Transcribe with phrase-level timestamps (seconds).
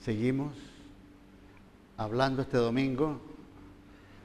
[0.00, 0.54] Seguimos
[1.98, 3.20] hablando este domingo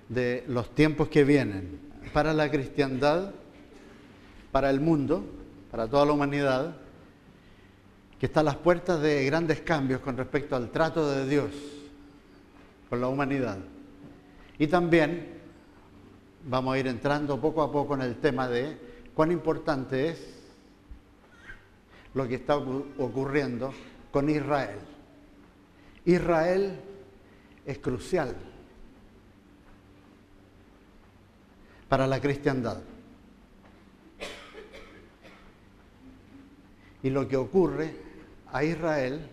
[0.08, 1.82] de los tiempos que vienen
[2.14, 3.34] para la cristiandad,
[4.54, 5.26] para el mundo,
[5.72, 6.78] para toda la humanidad,
[8.18, 11.52] que está a las puertas de grandes cambios con respecto al trato de Dios
[12.90, 13.58] con la humanidad.
[14.58, 15.28] Y también
[16.46, 18.78] vamos a ir entrando poco a poco en el tema de
[19.14, 20.40] cuán importante es
[22.14, 23.74] lo que está ocurriendo
[24.10, 24.95] con Israel.
[26.06, 26.80] Israel
[27.66, 28.36] es crucial
[31.90, 32.82] para la cristiandad.
[37.02, 37.94] Y lo que ocurre
[38.52, 39.28] a Israel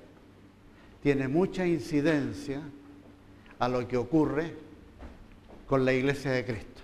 [1.03, 2.61] tiene mucha incidencia
[3.59, 4.55] a lo que ocurre
[5.67, 6.83] con la iglesia de Cristo.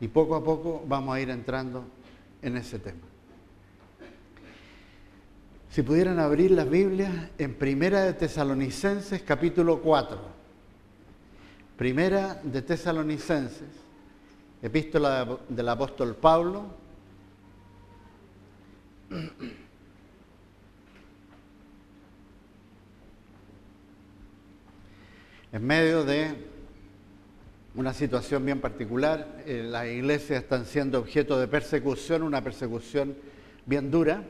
[0.00, 1.84] Y poco a poco vamos a ir entrando
[2.42, 3.03] en ese tema.
[5.74, 10.20] Si pudieran abrir las Biblias en Primera de Tesalonicenses capítulo 4.
[11.76, 13.66] Primera de Tesalonicenses,
[14.62, 16.66] epístola del apóstol Pablo.
[25.50, 26.36] En medio de
[27.74, 33.16] una situación bien particular, eh, las iglesias están siendo objeto de persecución, una persecución
[33.66, 34.22] bien dura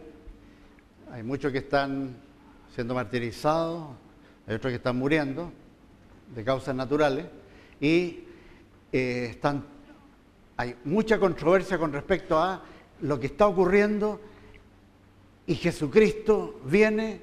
[1.14, 2.16] hay muchos que están
[2.74, 3.86] siendo martirizados,
[4.48, 5.52] hay otros que están muriendo
[6.34, 7.26] de causas naturales
[7.80, 8.24] y
[8.90, 9.64] eh, están,
[10.56, 12.64] hay mucha controversia con respecto a
[13.02, 14.20] lo que está ocurriendo
[15.46, 17.20] y Jesucristo viene,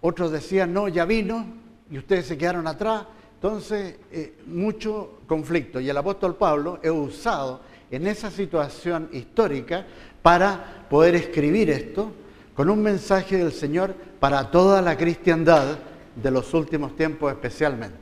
[0.00, 1.44] otros decían no, ya vino
[1.90, 3.04] y ustedes se quedaron atrás,
[3.34, 7.60] entonces eh, mucho conflicto y el apóstol Pablo es usado
[7.90, 9.84] en esa situación histórica
[10.22, 12.14] para poder escribir esto
[12.54, 15.78] con un mensaje del Señor para toda la cristiandad
[16.14, 17.96] de los últimos tiempos especialmente.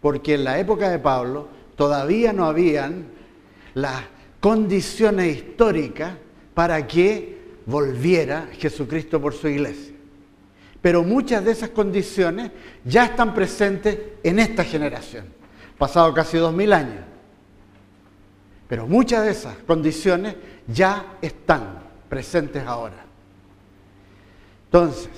[0.00, 3.06] Porque en la época de Pablo todavía no habían
[3.74, 4.02] las
[4.40, 6.14] condiciones históricas
[6.54, 9.94] para que volviera Jesucristo por su iglesia.
[10.80, 12.50] Pero muchas de esas condiciones
[12.84, 15.26] ya están presentes en esta generación,
[15.76, 17.04] pasado casi dos mil años.
[18.66, 20.36] Pero muchas de esas condiciones
[20.66, 23.09] ya están presentes ahora.
[24.70, 25.10] Entonces,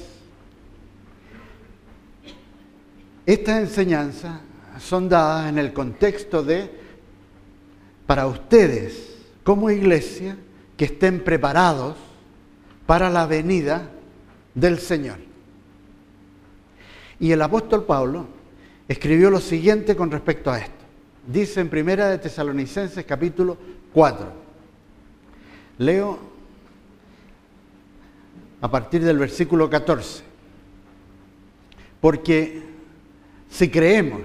[3.27, 4.41] estas enseñanzas
[4.81, 6.71] son dadas en el contexto de,
[8.07, 9.15] para ustedes
[9.45, 10.39] como iglesia,
[10.75, 11.97] que estén preparados
[12.87, 13.91] para la venida
[14.55, 15.19] del Señor.
[17.21, 18.27] Y el apóstol Pablo
[18.89, 20.73] escribió lo siguiente con respecto a esto.
[21.27, 23.59] Dice en Primera de Tesalonicenses capítulo
[23.93, 24.33] 4.
[25.77, 26.32] Leo
[28.63, 30.23] a partir del versículo 14.
[32.01, 32.63] Porque
[33.51, 34.23] si creemos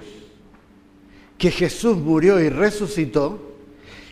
[1.36, 3.56] que Jesús murió y resucitó,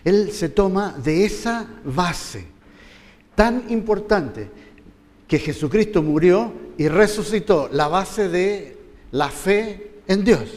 [0.05, 2.47] Él se toma de esa base
[3.35, 4.51] tan importante
[5.29, 8.77] que Jesucristo murió y resucitó, la base de
[9.13, 10.51] la fe en Dios.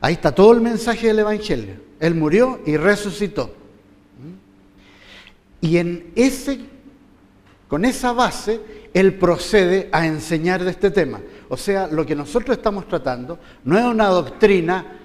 [0.00, 1.76] Ahí está todo el mensaje del Evangelio.
[2.00, 3.54] Él murió y resucitó.
[5.60, 6.73] Y en ese
[7.74, 8.60] con esa base,
[8.94, 11.20] él procede a enseñar de este tema.
[11.48, 15.00] O sea, lo que nosotros estamos tratando no es una doctrina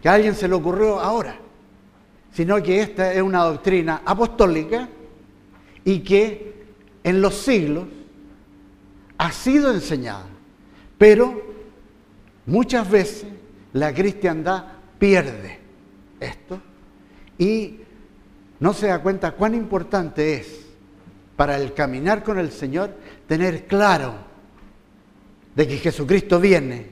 [0.00, 1.40] que a alguien se le ocurrió ahora,
[2.32, 4.88] sino que esta es una doctrina apostólica
[5.84, 6.66] y que
[7.02, 7.86] en los siglos
[9.18, 10.26] ha sido enseñada.
[10.98, 11.42] Pero
[12.46, 13.26] muchas veces
[13.72, 14.66] la cristiandad
[15.00, 15.58] pierde
[16.20, 16.60] esto
[17.38, 17.80] y
[18.60, 20.61] no se da cuenta cuán importante es
[21.42, 22.94] para el caminar con el Señor,
[23.26, 24.14] tener claro
[25.56, 26.86] de que Jesucristo viene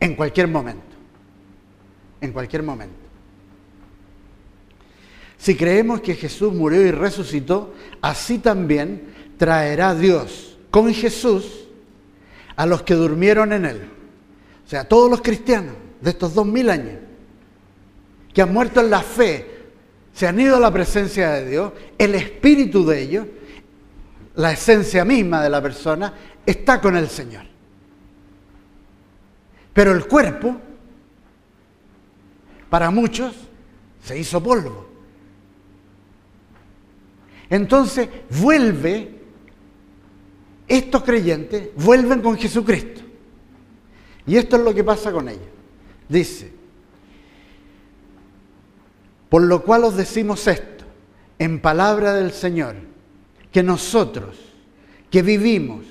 [0.00, 0.96] en cualquier momento.
[2.22, 2.96] En cualquier momento.
[5.36, 11.66] Si creemos que Jesús murió y resucitó, así también traerá Dios con Jesús
[12.56, 13.82] a los que durmieron en Él.
[14.64, 17.00] O sea, todos los cristianos de estos dos mil años
[18.32, 19.46] que han muerto en la fe,
[20.14, 23.26] se han ido a la presencia de Dios, el espíritu de ellos
[24.36, 26.12] la esencia misma de la persona
[26.44, 27.44] está con el Señor.
[29.72, 30.56] Pero el cuerpo,
[32.70, 33.34] para muchos,
[34.02, 34.88] se hizo polvo.
[37.50, 38.08] Entonces
[38.40, 39.20] vuelve,
[40.66, 43.02] estos creyentes vuelven con Jesucristo.
[44.26, 45.42] Y esto es lo que pasa con ellos.
[46.08, 46.52] Dice,
[49.28, 50.84] por lo cual os decimos esto,
[51.38, 52.76] en palabra del Señor,
[53.54, 54.36] que nosotros
[55.10, 55.86] que vivimos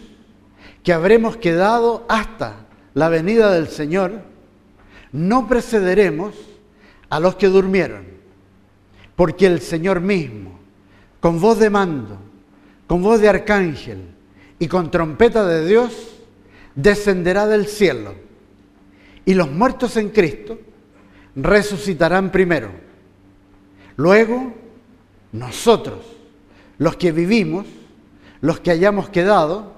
[0.84, 4.22] que habremos quedado hasta la venida del Señor,
[5.14, 6.36] no precederemos
[7.10, 8.06] a los que durmieron,
[9.16, 10.60] porque el Señor mismo,
[11.22, 12.18] con voz de mando,
[12.86, 14.10] con voz de arcángel
[14.60, 16.20] y con trompeta de Dios,
[16.76, 18.14] descenderá del cielo,
[19.24, 20.60] y los muertos en Cristo
[21.34, 22.72] resucitarán primero.
[23.96, 24.54] Luego,
[25.32, 26.13] nosotros,
[26.84, 27.66] los que vivimos,
[28.42, 29.72] los que hayamos quedado,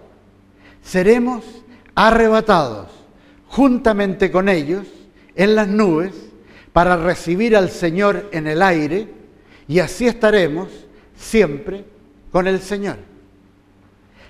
[0.81, 1.45] seremos
[1.93, 2.87] arrebatados
[3.47, 4.87] juntamente con ellos
[5.35, 6.15] en las nubes
[6.73, 9.07] para recibir al Señor en el aire
[9.67, 10.69] y así estaremos
[11.15, 11.85] siempre
[12.31, 12.97] con el Señor.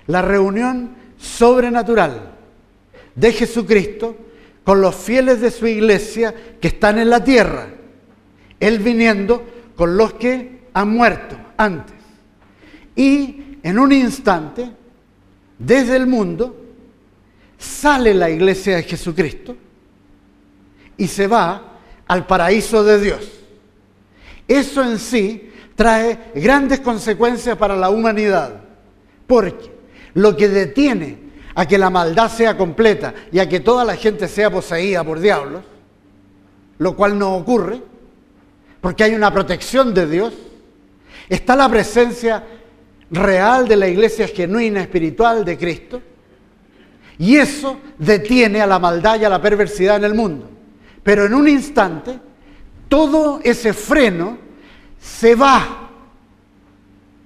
[0.06, 2.34] La reunión sobrenatural
[3.14, 4.16] de Jesucristo
[4.64, 7.68] con los fieles de su iglesia que están en la tierra,
[8.60, 9.42] Él viniendo
[9.76, 11.95] con los que han muerto antes.
[12.96, 14.70] Y en un instante,
[15.58, 16.56] desde el mundo,
[17.58, 19.56] sale la iglesia de Jesucristo
[20.96, 23.30] y se va al paraíso de Dios.
[24.48, 28.60] Eso en sí trae grandes consecuencias para la humanidad,
[29.26, 29.70] porque
[30.14, 31.18] lo que detiene
[31.54, 35.20] a que la maldad sea completa y a que toda la gente sea poseída por
[35.20, 35.62] diablos,
[36.78, 37.82] lo cual no ocurre,
[38.80, 40.32] porque hay una protección de Dios,
[41.28, 42.44] está la presencia
[43.10, 46.02] real de la iglesia genuina espiritual de Cristo,
[47.18, 50.50] y eso detiene a la maldad y a la perversidad en el mundo.
[51.02, 52.18] Pero en un instante,
[52.88, 54.38] todo ese freno
[55.00, 55.90] se va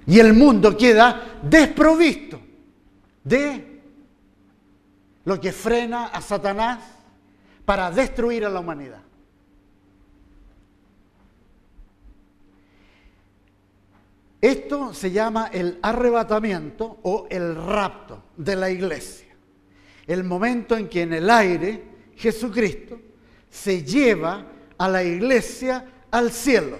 [0.05, 2.39] y el mundo queda desprovisto
[3.23, 3.81] de
[5.25, 6.79] lo que frena a Satanás
[7.65, 9.01] para destruir a la humanidad.
[14.41, 19.31] Esto se llama el arrebatamiento o el rapto de la iglesia
[20.07, 21.83] el momento en que en el aire
[22.15, 22.99] Jesucristo
[23.49, 24.45] se lleva
[24.77, 26.77] a la iglesia al cielo.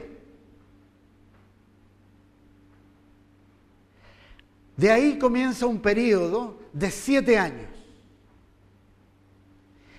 [4.76, 7.70] De ahí comienza un periodo de siete años,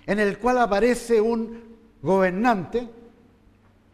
[0.04, 1.62] en el cual aparece un
[2.02, 2.88] gobernante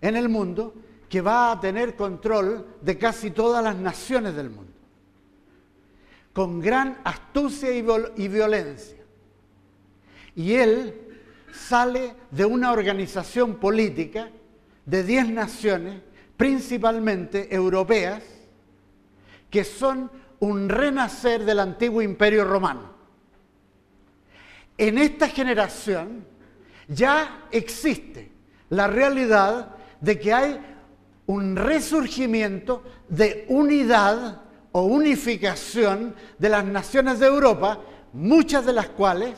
[0.01, 0.75] en el mundo
[1.09, 4.73] que va a tener control de casi todas las naciones del mundo,
[6.33, 8.99] con gran astucia y violencia.
[10.37, 10.95] Y él
[11.53, 14.31] sale de una organización política
[14.85, 16.01] de 10 naciones,
[16.37, 18.23] principalmente europeas,
[19.51, 22.93] que son un renacer del antiguo imperio romano.
[24.77, 26.25] En esta generación
[26.87, 28.31] ya existe
[28.71, 30.61] la realidad de que hay
[31.29, 34.41] un resurgimiento de unidad
[34.73, 37.81] o unificación de las naciones de Europa,
[38.15, 39.35] muchas de las cuales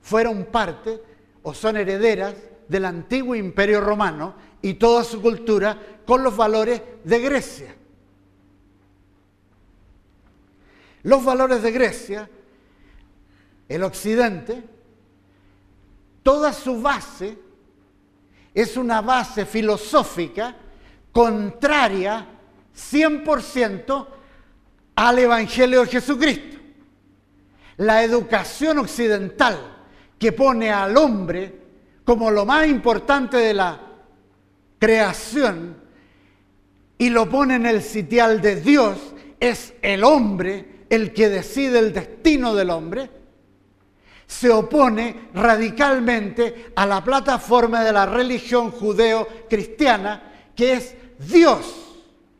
[0.00, 0.98] fueron parte
[1.42, 2.34] o son herederas
[2.68, 7.76] del antiguo imperio romano y toda su cultura con los valores de Grecia.
[11.02, 12.30] Los valores de Grecia,
[13.68, 14.64] el occidente,
[16.22, 17.38] toda su base
[18.54, 20.56] es una base filosófica
[21.16, 22.26] contraria
[22.76, 24.06] 100%
[24.96, 26.58] al Evangelio de Jesucristo.
[27.78, 29.78] La educación occidental
[30.18, 31.60] que pone al hombre
[32.04, 33.80] como lo más importante de la
[34.78, 35.78] creación
[36.98, 38.98] y lo pone en el sitial de Dios,
[39.40, 43.10] es el hombre el que decide el destino del hombre,
[44.26, 51.74] se opone radicalmente a la plataforma de la religión judeo-cristiana, que es Dios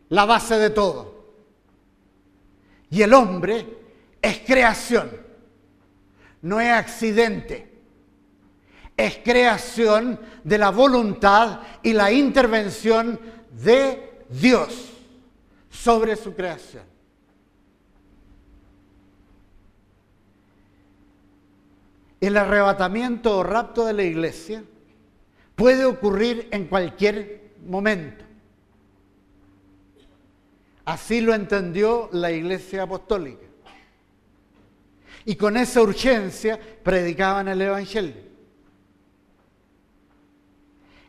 [0.08, 1.14] la base de todo.
[2.90, 3.66] Y el hombre
[4.22, 5.26] es creación
[6.46, 7.68] no es accidente,
[8.96, 13.18] es creación de la voluntad y la intervención
[13.50, 14.92] de Dios
[15.68, 16.84] sobre su creación.
[22.20, 24.62] El arrebatamiento o rapto de la iglesia
[25.56, 28.24] puede ocurrir en cualquier momento.
[30.86, 33.44] Así lo entendió la iglesia apostólica
[35.24, 38.14] y con esa urgencia predicaban el Evangelio.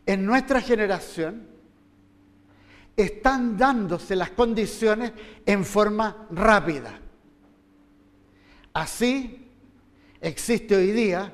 [0.03, 1.48] En nuestra generación
[2.96, 5.12] están dándose las condiciones
[5.46, 7.00] en forma rápida.
[8.74, 9.51] Así
[10.19, 11.31] existe hoy día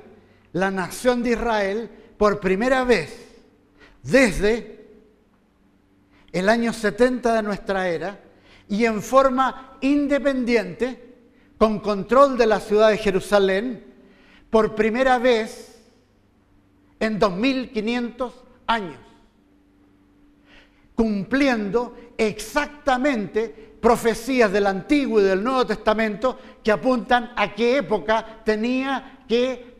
[0.52, 3.26] la nación de Israel por primera vez
[4.02, 4.86] desde
[6.30, 8.23] el año 70 de nuestra era
[8.68, 11.14] y en forma independiente
[11.58, 13.84] con control de la ciudad de Jerusalén,
[14.50, 15.82] por primera vez
[17.00, 18.32] en 2500
[18.66, 18.98] años,
[20.94, 29.24] cumpliendo exactamente profecías del Antiguo y del Nuevo Testamento que apuntan a qué época tenía
[29.28, 29.74] que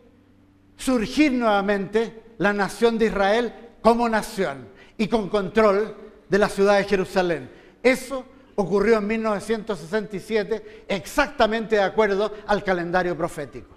[0.76, 5.97] surgir nuevamente la nación de Israel como nación y con control
[6.29, 7.50] de la ciudad de Jerusalén.
[7.83, 8.25] Eso
[8.56, 13.75] ocurrió en 1967 exactamente de acuerdo al calendario profético.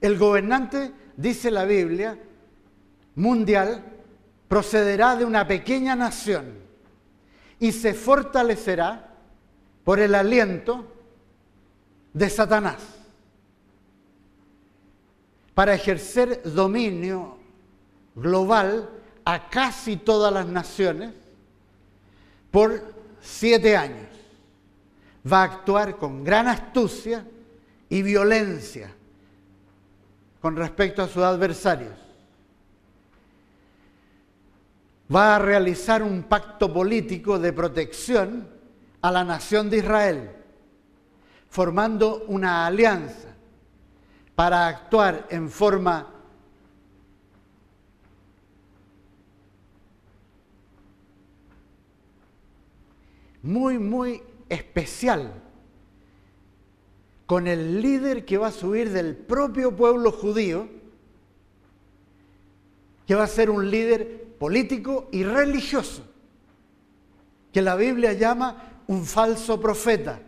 [0.00, 2.18] El gobernante, dice la Biblia,
[3.16, 3.84] mundial,
[4.46, 6.54] procederá de una pequeña nación
[7.58, 9.08] y se fortalecerá
[9.84, 10.86] por el aliento
[12.12, 12.76] de Satanás
[15.54, 17.37] para ejercer dominio
[18.20, 18.88] global
[19.24, 21.12] a casi todas las naciones
[22.50, 24.08] por siete años.
[25.30, 27.24] Va a actuar con gran astucia
[27.88, 28.94] y violencia
[30.40, 31.94] con respecto a sus adversarios.
[35.14, 38.48] Va a realizar un pacto político de protección
[39.00, 40.30] a la nación de Israel,
[41.48, 43.28] formando una alianza
[44.34, 46.17] para actuar en forma
[53.42, 55.42] muy, muy especial
[57.26, 60.66] con el líder que va a subir del propio pueblo judío,
[63.06, 66.04] que va a ser un líder político y religioso,
[67.52, 70.22] que la Biblia llama un falso profeta.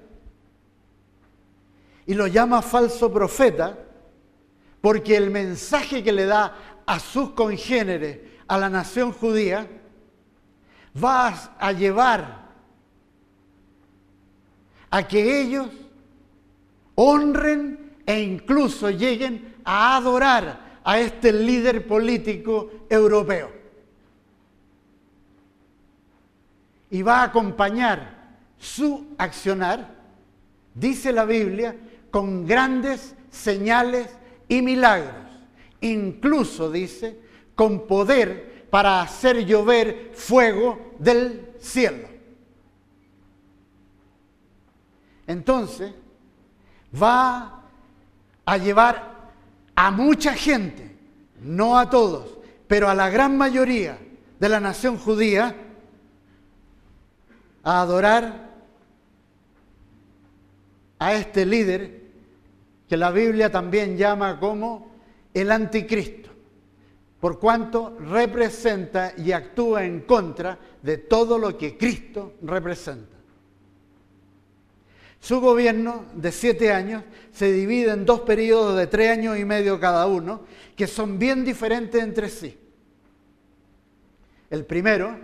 [2.07, 3.79] Y lo llama falso profeta
[4.81, 9.67] porque el mensaje que le da a sus congéneres, a la nación judía,
[11.02, 12.39] va a llevar
[14.90, 15.68] a que ellos
[16.94, 23.52] honren e incluso lleguen a adorar a este líder político europeo.
[26.90, 29.94] Y va a acompañar su accionar,
[30.75, 31.76] dice la Biblia,
[32.11, 34.09] con grandes señales
[34.49, 35.14] y milagros.
[35.80, 37.20] Incluso, dice,
[37.54, 42.10] con poder para hacer llover fuego del cielo.
[45.30, 45.92] Entonces,
[47.00, 47.62] va
[48.44, 49.30] a llevar
[49.76, 50.96] a mucha gente,
[51.40, 53.96] no a todos, pero a la gran mayoría
[54.40, 55.54] de la nación judía
[57.62, 58.50] a adorar
[60.99, 62.02] a este líder
[62.88, 64.90] que la Biblia también llama como
[65.32, 66.30] el anticristo,
[67.20, 73.19] por cuanto representa y actúa en contra de todo lo que Cristo representa.
[75.20, 79.78] Su gobierno de siete años se divide en dos periodos de tres años y medio
[79.78, 80.40] cada uno,
[80.74, 82.58] que son bien diferentes entre sí.
[84.48, 85.16] El primero,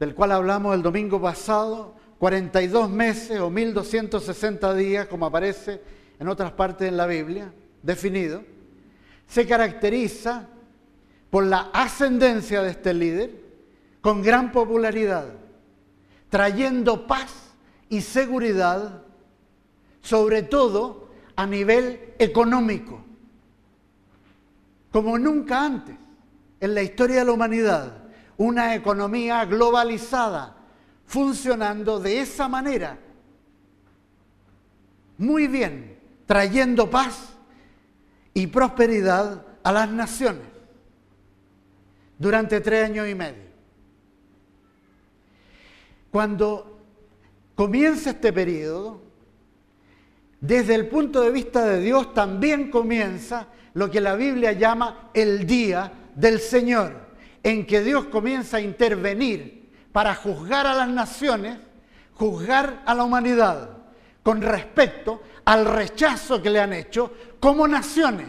[0.00, 5.80] del cual hablamos el domingo pasado, 42 meses o 1260 días, como aparece
[6.18, 7.52] en otras partes de la Biblia,
[7.82, 8.42] definido,
[9.26, 10.48] se caracteriza
[11.30, 13.30] por la ascendencia de este líder
[14.00, 15.34] con gran popularidad,
[16.30, 17.51] trayendo paz
[17.92, 19.02] y seguridad,
[20.00, 23.04] sobre todo a nivel económico,
[24.90, 25.96] como nunca antes
[26.58, 28.04] en la historia de la humanidad,
[28.38, 30.56] una economía globalizada,
[31.04, 32.98] funcionando de esa manera,
[35.18, 37.34] muy bien, trayendo paz
[38.32, 40.46] y prosperidad a las naciones
[42.18, 43.52] durante tres años y medio.
[46.10, 46.71] Cuando
[47.54, 49.02] comienza este periodo,
[50.40, 55.46] desde el punto de vista de Dios también comienza lo que la Biblia llama el
[55.46, 56.94] día del Señor,
[57.42, 61.58] en que Dios comienza a intervenir para juzgar a las naciones,
[62.14, 63.70] juzgar a la humanidad
[64.22, 68.28] con respecto al rechazo que le han hecho como naciones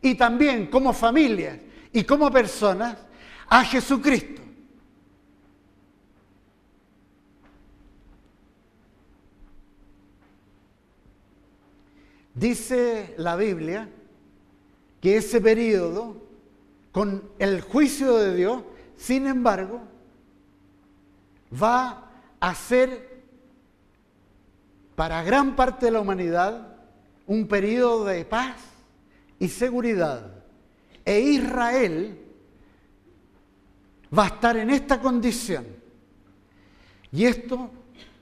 [0.00, 1.58] y también como familias
[1.92, 2.96] y como personas
[3.48, 4.42] a Jesucristo.
[12.34, 13.88] Dice la Biblia
[15.00, 16.16] que ese periodo,
[16.90, 18.62] con el juicio de Dios,
[18.96, 19.82] sin embargo,
[21.62, 22.10] va
[22.40, 23.22] a ser
[24.96, 26.76] para gran parte de la humanidad
[27.26, 28.56] un periodo de paz
[29.38, 30.44] y seguridad.
[31.04, 32.18] E Israel
[34.16, 35.66] va a estar en esta condición.
[37.12, 37.70] Y esto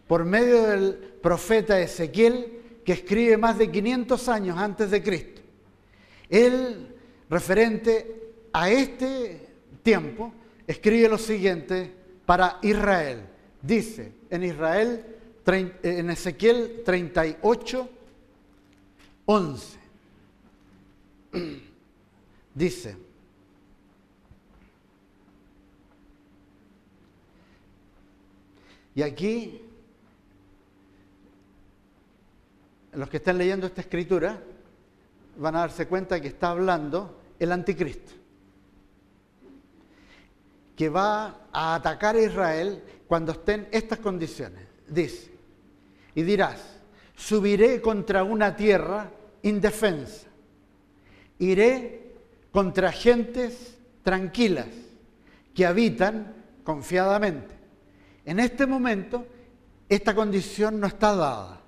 [0.07, 5.41] por medio del profeta Ezequiel, que escribe más de 500 años antes de Cristo.
[6.29, 6.95] Él,
[7.29, 9.49] referente a este
[9.83, 10.33] tiempo,
[10.67, 11.93] escribe lo siguiente
[12.27, 13.27] para Israel.
[13.61, 15.05] Dice en Israel,
[15.47, 17.89] en Ezequiel 38,
[19.27, 19.79] 11.
[22.55, 22.97] Dice,
[28.95, 29.63] y aquí,
[32.93, 34.39] los que están leyendo esta escritura
[35.37, 38.13] van a darse cuenta que está hablando el anticristo,
[40.77, 44.67] que va a atacar a Israel cuando estén estas condiciones.
[44.89, 45.31] Dice,
[46.15, 46.61] y dirás,
[47.17, 49.11] subiré contra una tierra
[49.43, 50.33] indefensa
[51.43, 52.13] Iré
[52.53, 54.69] contra gentes tranquilas
[55.53, 57.53] que habitan confiadamente.
[58.25, 59.27] En este momento,
[59.89, 61.62] esta condición no está dada.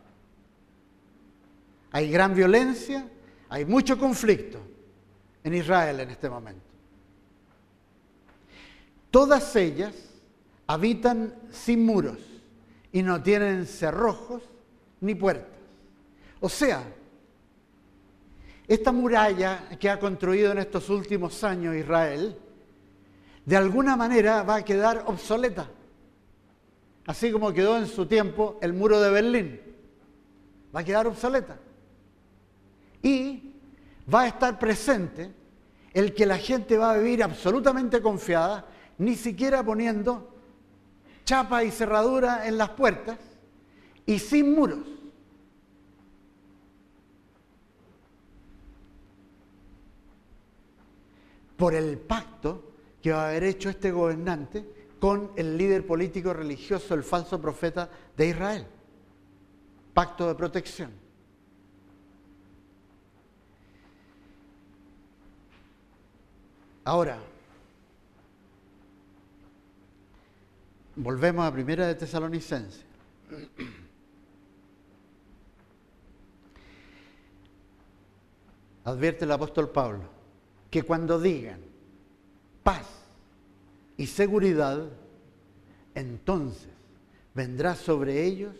[1.95, 3.09] Hay gran violencia,
[3.49, 4.59] hay mucho conflicto
[5.45, 6.65] en Israel en este momento.
[9.13, 9.95] Todas ellas
[10.67, 12.19] habitan sin muros
[12.91, 14.43] y no tienen cerrojos
[15.03, 15.57] ni puertas.
[16.41, 16.83] O sea,
[18.67, 22.37] esta muralla que ha construido en estos últimos años Israel,
[23.45, 25.71] de alguna manera va a quedar obsoleta,
[27.07, 29.61] así como quedó en su tiempo el muro de Berlín,
[30.75, 31.61] va a quedar obsoleta.
[33.05, 33.55] Y
[34.13, 35.33] va a estar presente
[35.93, 38.67] el que la gente va a vivir absolutamente confiada,
[38.99, 40.35] ni siquiera poniendo
[41.25, 43.19] chapa y cerradura en las puertas
[44.05, 44.95] y sin muros.
[51.57, 54.65] por el pacto que va a haber hecho este gobernante
[54.99, 58.67] con el líder político religioso, el falso profeta de Israel.
[59.93, 61.04] Pacto de protección.
[66.87, 67.19] Ahora,
[70.97, 72.83] volvemos a Primera de Tesalonicense.
[78.85, 80.05] Advierte el apóstol Pablo
[80.71, 81.61] que cuando digan
[82.63, 82.87] paz
[83.97, 84.87] y seguridad,
[85.95, 86.69] entonces
[87.33, 88.55] vendrá sobre ellos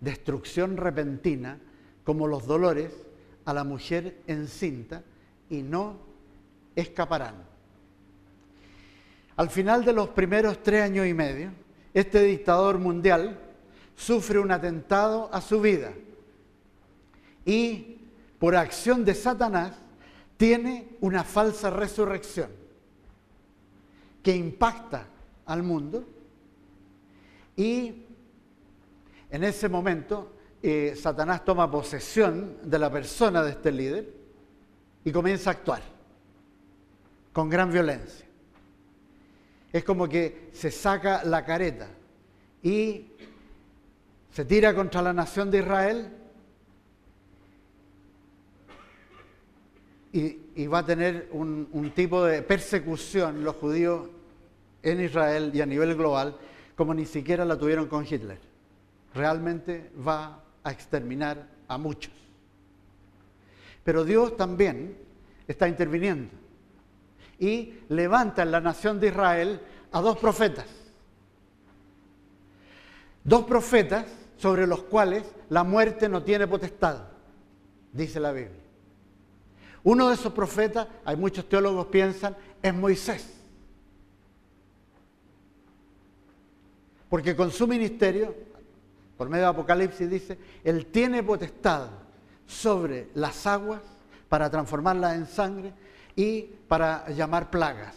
[0.00, 1.60] destrucción repentina
[2.02, 2.92] como los dolores
[3.44, 5.04] a la mujer encinta
[5.48, 5.96] y no
[6.74, 7.47] escaparán.
[9.38, 11.52] Al final de los primeros tres años y medio,
[11.94, 13.38] este dictador mundial
[13.94, 15.92] sufre un atentado a su vida
[17.44, 18.00] y
[18.40, 19.76] por acción de Satanás
[20.36, 22.50] tiene una falsa resurrección
[24.24, 25.06] que impacta
[25.46, 26.04] al mundo
[27.56, 28.06] y
[29.30, 34.12] en ese momento eh, Satanás toma posesión de la persona de este líder
[35.04, 35.82] y comienza a actuar
[37.32, 38.27] con gran violencia.
[39.72, 41.88] Es como que se saca la careta
[42.62, 43.06] y
[44.32, 46.12] se tira contra la nación de Israel
[50.12, 54.08] y, va a tener un, tipo de persecución los judíos
[54.82, 56.36] en Israel y a nivel global
[56.74, 58.38] como ni siquiera la tuvieron con Hitler.
[59.14, 62.12] Realmente va a exterminar a muchos.
[63.84, 64.96] Pero Dios también
[65.46, 66.30] está interviniendo
[67.38, 69.60] y levanta en la nación de Israel
[69.92, 70.66] a dos profetas.
[73.24, 77.04] Dos profetas sobre los cuales la muerte no tiene potestad,
[77.92, 78.62] dice la Biblia.
[79.84, 83.34] Uno de esos profetas, hay muchos teólogos piensan, es Moisés.
[87.08, 88.34] Porque con su ministerio,
[89.16, 91.88] por medio de Apocalipsis dice, Él tiene potestad
[92.46, 93.80] sobre las aguas
[94.28, 95.72] para transformarlas en sangre
[96.18, 97.94] y para llamar plagas.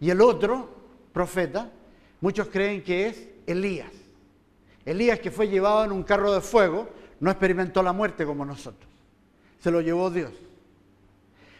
[0.00, 0.68] Y el otro
[1.12, 1.70] profeta,
[2.20, 3.92] muchos creen que es Elías.
[4.84, 6.88] Elías que fue llevado en un carro de fuego,
[7.20, 8.92] no experimentó la muerte como nosotros
[9.62, 10.32] se lo llevó Dios.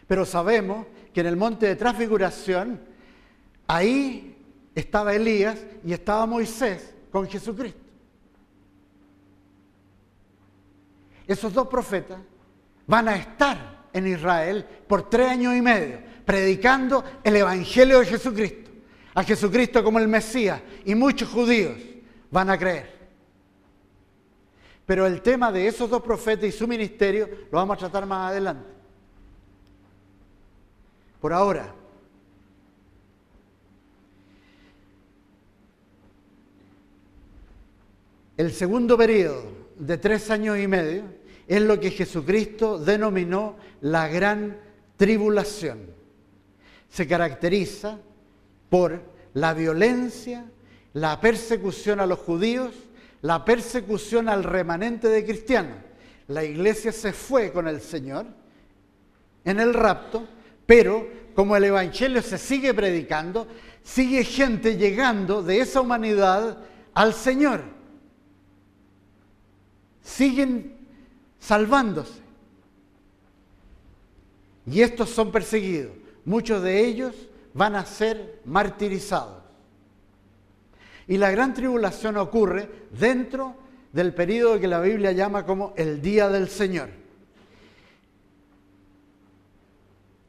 [0.08, 2.80] Pero sabemos que en el monte de transfiguración,
[3.68, 4.36] ahí
[4.74, 7.80] estaba Elías y estaba Moisés con Jesucristo.
[11.28, 12.18] Esos dos profetas
[12.86, 18.70] van a estar en Israel por tres años y medio, predicando el Evangelio de Jesucristo,
[19.14, 21.76] a Jesucristo como el Mesías, y muchos judíos
[22.30, 22.92] van a creer.
[24.86, 28.30] Pero el tema de esos dos profetas y su ministerio lo vamos a tratar más
[28.30, 28.68] adelante.
[31.20, 31.72] Por ahora,
[38.36, 39.44] el segundo periodo
[39.78, 41.04] de tres años y medio
[41.46, 44.58] es lo que Jesucristo denominó la gran
[44.96, 45.80] tribulación.
[46.88, 47.98] Se caracteriza
[48.68, 49.02] por
[49.34, 50.44] la violencia,
[50.92, 52.74] la persecución a los judíos,
[53.22, 55.78] la persecución al remanente de cristianos.
[56.28, 58.26] La iglesia se fue con el Señor
[59.44, 60.26] en el rapto,
[60.66, 63.46] pero como el Evangelio se sigue predicando,
[63.82, 66.58] sigue gente llegando de esa humanidad
[66.94, 67.62] al Señor.
[70.02, 70.81] Siguen
[71.42, 72.22] salvándose.
[74.66, 75.92] Y estos son perseguidos.
[76.24, 77.14] Muchos de ellos
[77.52, 79.42] van a ser martirizados.
[81.08, 83.56] Y la gran tribulación ocurre dentro
[83.92, 86.88] del periodo que la Biblia llama como el día del Señor,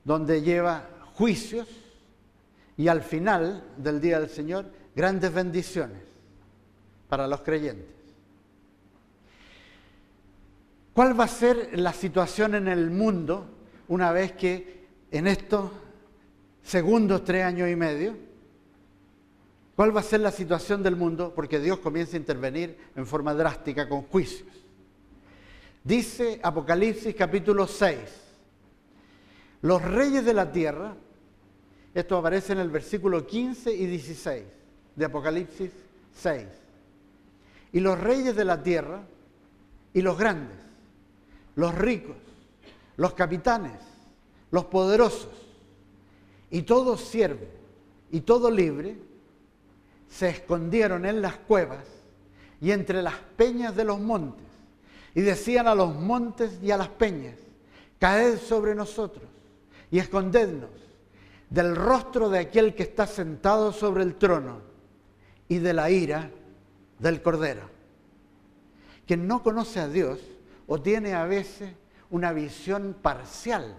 [0.03, 1.67] donde lleva juicios
[2.75, 6.01] y al final del día del Señor grandes bendiciones
[7.07, 7.92] para los creyentes.
[10.93, 13.47] ¿Cuál va a ser la situación en el mundo
[13.87, 15.71] una vez que en estos
[16.61, 18.15] segundos tres años y medio,
[19.75, 21.33] cuál va a ser la situación del mundo?
[21.35, 24.47] Porque Dios comienza a intervenir en forma drástica con juicios.
[25.83, 27.97] Dice Apocalipsis capítulo 6,
[29.63, 30.95] los reyes de la tierra,
[31.93, 34.43] esto aparece en el versículo 15 y 16
[34.95, 35.71] de Apocalipsis
[36.13, 36.45] 6,
[37.71, 39.01] y los reyes de la tierra
[39.91, 40.62] y los grandes,
[41.55, 42.15] los ricos,
[42.97, 43.79] los capitanes,
[44.51, 45.29] los poderosos
[46.49, 47.45] y todo siervo
[48.11, 48.97] y todo libre
[50.09, 51.85] se escondieron en las cuevas
[52.61, 54.45] y entre las peñas de los montes
[55.15, 57.35] y decían a los montes y a las peñas,
[57.99, 59.25] caed sobre nosotros
[59.91, 60.69] y escondednos
[61.49, 64.61] del rostro de aquel que está sentado sobre el trono
[65.47, 66.31] y de la ira
[66.99, 67.69] del Cordero.
[69.05, 70.19] Quien no conoce a Dios
[70.67, 71.73] o tiene a veces
[72.09, 73.75] una visión parcial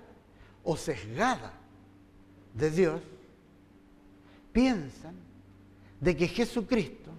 [0.65, 1.53] o sesgada
[2.55, 3.01] de Dios,
[4.53, 5.15] piensan
[6.01, 7.11] de que Jesucristo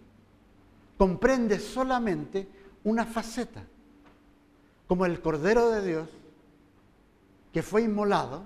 [0.97, 2.47] comprende solamente
[2.83, 3.63] una faceta,
[4.87, 6.09] como el Cordero de Dios
[7.51, 8.45] que fue inmolado,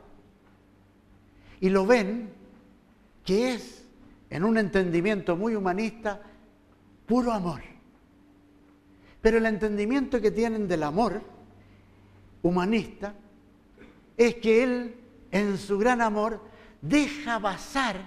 [1.59, 2.29] y lo ven
[3.25, 3.83] que es,
[4.29, 6.21] en un entendimiento muy humanista,
[7.05, 7.61] puro amor.
[9.21, 11.21] Pero el entendimiento que tienen del amor
[12.41, 13.13] humanista
[14.17, 14.95] es que Él,
[15.31, 16.41] en su gran amor,
[16.81, 17.97] deja pasar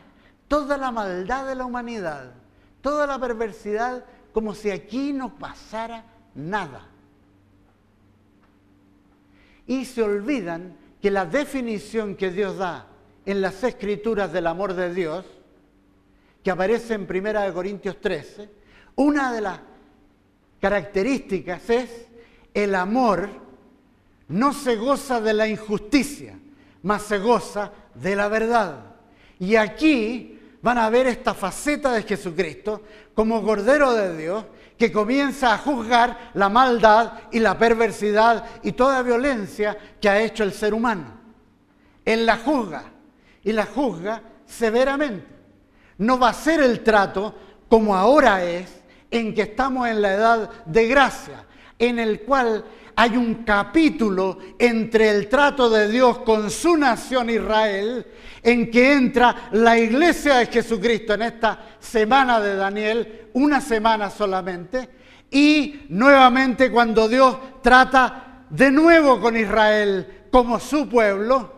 [0.49, 2.33] toda la maldad de la humanidad,
[2.81, 6.89] toda la perversidad, como si aquí no pasara nada.
[9.67, 12.87] Y se olvidan que la definición que Dios da
[13.25, 15.25] en las escrituras del amor de Dios,
[16.43, 18.51] que aparece en 1 Corintios 13,
[18.97, 19.61] una de las
[20.63, 21.91] características es
[22.55, 23.29] el amor
[24.29, 26.39] no se goza de la injusticia,
[26.85, 28.77] mas se goza de la verdad.
[29.41, 34.45] Y aquí van a ver esta faceta de Jesucristo como Cordero de Dios
[34.79, 40.45] que comienza a juzgar la maldad y la perversidad y toda violencia que ha hecho
[40.45, 41.21] el ser humano.
[42.05, 42.85] Él la juzga
[43.43, 45.27] y la juzga severamente.
[45.99, 47.35] No va a ser el trato
[47.69, 48.82] como ahora es,
[49.13, 51.45] en que estamos en la edad de gracia,
[51.79, 52.65] en el cual
[52.97, 58.07] hay un capítulo entre el trato de Dios con su nación Israel,
[58.43, 64.89] en que entra la iglesia de Jesucristo en esta semana de Daniel, una semana solamente,
[65.31, 71.53] y nuevamente cuando Dios trata de nuevo con Israel como su pueblo,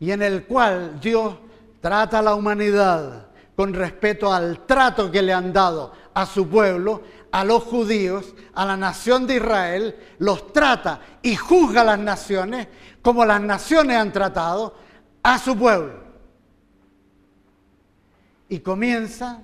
[0.00, 1.34] y en el cual Dios
[1.80, 7.02] trata a la humanidad con respeto al trato que le han dado a su pueblo,
[7.30, 12.68] a los judíos, a la nación de Israel, los trata y juzga a las naciones
[13.02, 14.74] como las naciones han tratado
[15.22, 16.04] a su pueblo.
[18.48, 19.42] Y comienza,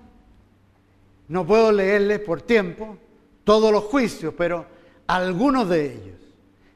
[1.28, 2.96] no puedo leerles por tiempo
[3.44, 4.66] todos los juicios, pero
[5.06, 6.20] algunos de ellos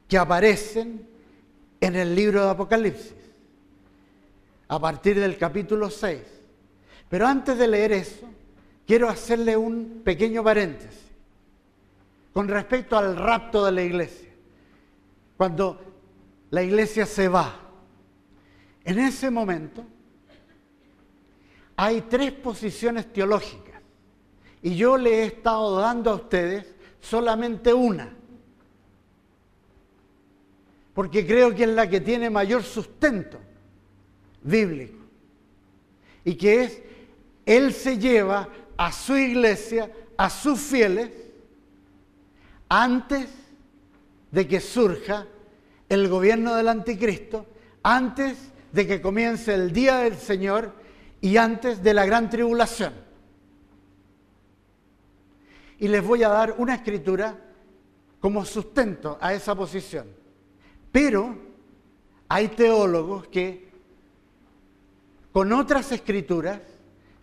[0.07, 1.07] que aparecen
[1.81, 3.15] en el libro de Apocalipsis,
[4.67, 6.34] a partir del capítulo 6.
[7.09, 8.27] Pero antes de leer eso,
[8.85, 11.05] quiero hacerle un pequeño paréntesis
[12.33, 14.29] con respecto al rapto de la iglesia.
[15.37, 15.81] Cuando
[16.49, 17.59] la iglesia se va,
[18.83, 19.85] en ese momento
[21.77, 23.81] hay tres posiciones teológicas
[24.61, 28.13] y yo le he estado dando a ustedes solamente una,
[30.93, 33.39] porque creo que es la que tiene mayor sustento
[34.41, 34.97] bíblico
[36.23, 36.81] y que es,
[37.45, 41.11] Él se lleva a su iglesia, a sus fieles,
[42.67, 43.29] antes
[44.31, 45.27] de que surja
[45.87, 47.45] el gobierno del anticristo,
[47.83, 48.37] antes
[48.71, 50.73] de que comience el día del Señor
[51.21, 52.93] y antes de la gran tribulación.
[55.79, 57.37] Y les voy a dar una escritura
[58.19, 60.07] como sustento a esa posición.
[60.91, 61.37] Pero
[62.27, 63.69] hay teólogos que
[65.31, 66.59] con otras escrituras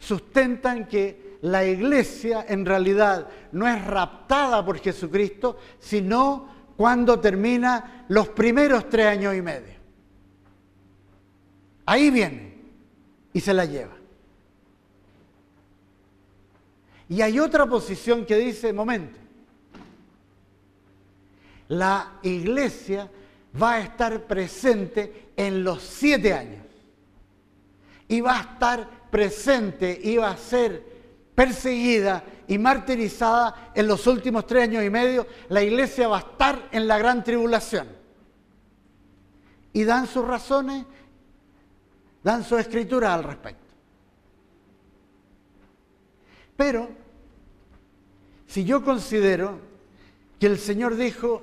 [0.02, 8.28] sustentan que la iglesia en realidad no es raptada por Jesucristo, sino cuando termina los
[8.28, 9.74] primeros tres años y medio.
[11.86, 12.54] Ahí viene
[13.32, 13.94] y se la lleva.
[17.08, 19.18] Y hay otra posición que dice, momento,
[21.68, 23.08] la iglesia
[23.60, 26.64] va a estar presente en los siete años.
[28.08, 30.82] Y va a estar presente va a ser
[31.34, 35.26] perseguida y martirizada en los últimos tres años y medio.
[35.50, 37.88] La iglesia va a estar en la gran tribulación.
[39.74, 40.86] Y dan sus razones,
[42.24, 43.74] dan su escritura al respecto.
[46.56, 46.88] Pero,
[48.46, 49.58] si yo considero
[50.40, 51.42] que el Señor dijo,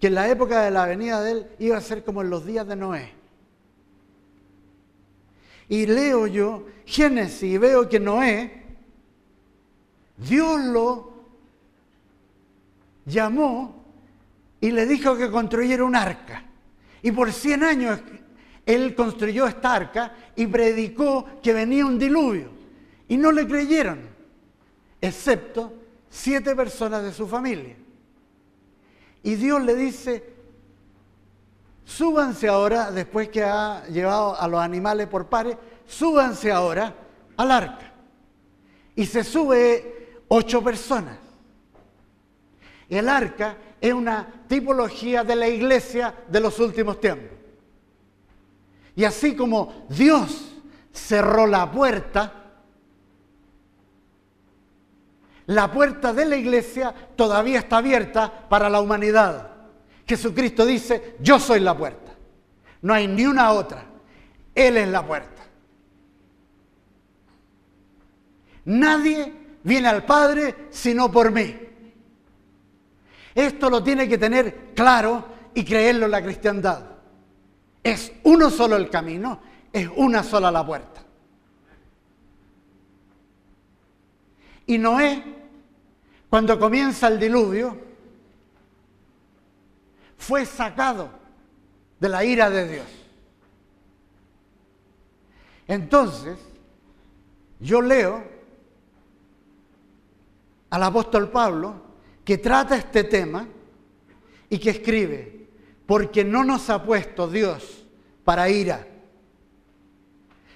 [0.00, 2.44] que en la época de la venida de Él iba a ser como en los
[2.44, 3.15] días de Noé.
[5.68, 8.64] Y leo yo Génesis y veo que Noé,
[10.16, 11.12] Dios lo
[13.04, 13.84] llamó
[14.60, 16.44] y le dijo que construyera un arca.
[17.02, 18.00] Y por 100 años
[18.64, 22.50] él construyó esta arca y predicó que venía un diluvio.
[23.08, 24.00] Y no le creyeron,
[25.00, 25.72] excepto
[26.10, 27.76] siete personas de su familia.
[29.22, 30.35] Y Dios le dice,
[31.86, 36.92] súbanse ahora, después que ha llevado a los animales por pares, súbanse ahora
[37.36, 37.92] al arca.
[38.96, 41.16] Y se sube ocho personas.
[42.88, 47.30] El arca es una tipología de la iglesia de los últimos tiempos.
[48.96, 50.54] Y así como Dios
[50.92, 52.32] cerró la puerta,
[55.46, 59.55] la puerta de la iglesia todavía está abierta para la humanidad.
[60.06, 62.14] Jesucristo dice, yo soy la puerta.
[62.82, 63.84] No hay ni una otra.
[64.54, 65.42] Él es la puerta.
[68.66, 71.56] Nadie viene al Padre sino por mí.
[73.34, 76.84] Esto lo tiene que tener claro y creerlo en la cristiandad.
[77.82, 79.40] Es uno solo el camino,
[79.72, 81.02] es una sola la puerta.
[84.66, 85.22] Y Noé
[86.28, 87.85] cuando comienza el diluvio,
[90.16, 91.10] fue sacado
[92.00, 92.86] de la ira de Dios.
[95.68, 96.38] Entonces,
[97.60, 98.22] yo leo
[100.70, 101.82] al apóstol Pablo
[102.24, 103.46] que trata este tema
[104.48, 105.48] y que escribe,
[105.86, 107.84] porque no nos ha puesto Dios
[108.24, 108.86] para ira,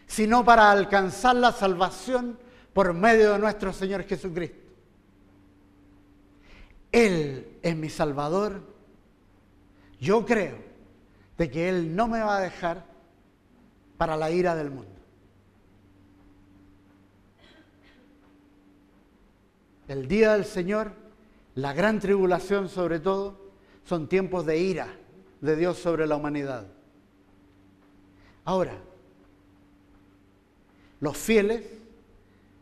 [0.07, 2.39] sino para alcanzar la salvación
[2.73, 4.61] por medio de nuestro Señor Jesucristo
[6.93, 8.63] él es mi Salvador,
[10.01, 10.57] yo creo
[11.37, 12.85] de que Él no me va a dejar
[13.97, 14.91] para la ira del mundo.
[19.89, 20.93] El día del Señor,
[21.55, 23.51] la gran tribulación sobre todo,
[23.85, 24.89] son tiempos de ira
[25.41, 26.67] de Dios sobre la humanidad.
[28.45, 28.79] Ahora,
[31.01, 31.65] los fieles,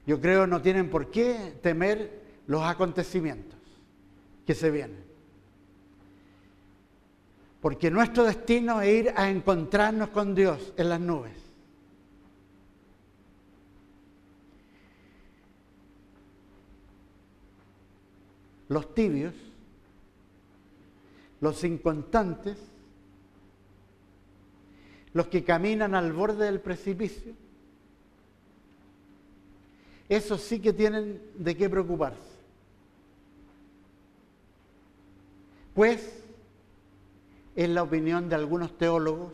[0.07, 3.59] yo creo, no tienen por qué temer los acontecimientos
[4.46, 5.08] que se vienen.
[7.61, 11.37] Porque nuestro destino es ir a encontrarnos con Dios en las nubes.
[18.68, 19.35] Los tibios,
[21.40, 22.59] los inconstantes,
[25.14, 27.33] los que caminan al borde del precipicio,
[30.09, 32.38] esos sí que tienen de qué preocuparse.
[35.75, 36.17] Pues
[37.59, 39.33] es la opinión de algunos teólogos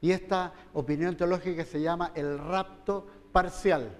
[0.00, 3.90] y esta opinión teológica se llama el rapto parcial,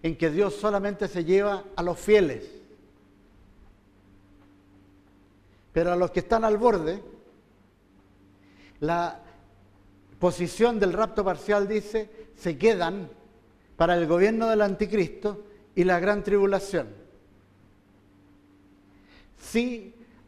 [0.00, 2.48] en que Dios solamente se lleva a los fieles,
[5.72, 7.02] pero a los que están al borde,
[8.78, 9.20] la
[10.20, 13.08] posición del rapto parcial dice, se quedan
[13.76, 15.42] para el gobierno del anticristo
[15.74, 16.86] y la gran tribulación.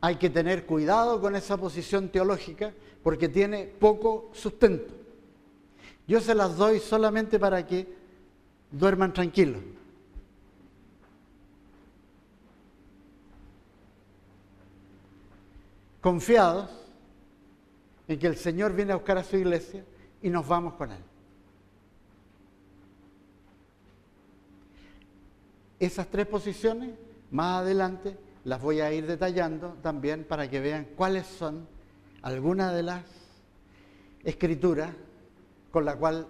[0.04, 4.92] Hay que tener cuidado con esa posición teológica porque tiene poco sustento.
[6.06, 7.88] Yo se las doy solamente para que
[8.70, 9.62] duerman tranquilos.
[16.02, 16.68] Confiados
[18.06, 19.86] en que el Señor viene a buscar a su iglesia
[20.20, 21.02] y nos vamos con Él.
[25.80, 26.90] Esas tres posiciones,
[27.30, 31.66] más adelante, las voy a ir detallando también para que vean cuáles son
[32.22, 33.04] algunas de las
[34.22, 34.90] escrituras
[35.70, 36.26] con la cual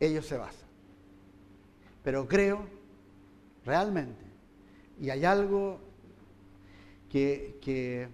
[0.00, 0.68] ellos se basan.
[2.02, 2.66] Pero creo
[3.64, 4.24] realmente,
[5.00, 5.80] y hay algo
[7.10, 8.08] que, que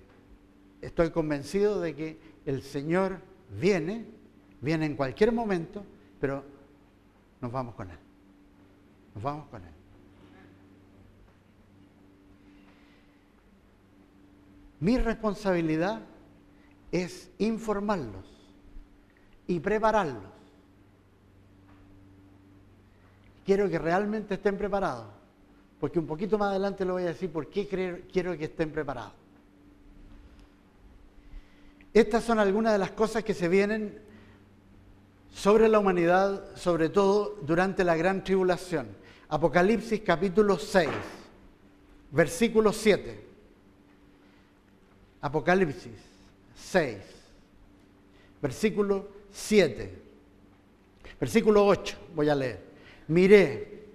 [0.81, 3.21] estoy convencido de que el Señor
[3.61, 4.07] viene,
[4.61, 5.85] viene en cualquier momento,
[6.21, 6.45] pero
[7.41, 7.99] nos vamos con Él.
[9.15, 9.76] Nos vamos con Él.
[14.81, 16.01] Mi responsabilidad
[16.93, 18.25] es informarlos
[19.47, 20.23] y prepararlos.
[23.45, 25.07] Quiero que realmente estén preparados,
[25.79, 27.67] porque un poquito más adelante le voy a decir por qué
[28.12, 29.12] quiero que estén preparados.
[31.95, 33.99] Estas son algunas de las cosas que se vienen
[35.33, 38.89] sobre la humanidad, sobre todo durante la gran tribulación.
[39.29, 40.89] Apocalipsis capítulo 6,
[42.11, 43.26] versículo 7.
[45.20, 45.92] Apocalipsis
[46.55, 46.98] 6,
[48.40, 50.02] versículo 7.
[51.18, 52.62] Versículo 8, voy a leer.
[53.09, 53.87] Miré,